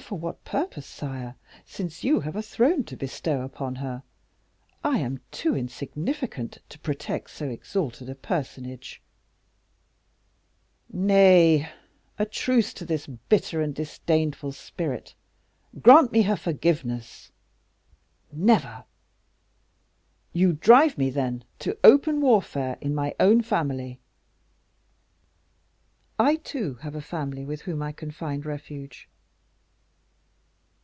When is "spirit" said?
14.52-15.14